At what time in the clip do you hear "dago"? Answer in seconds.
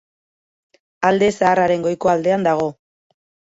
2.51-2.69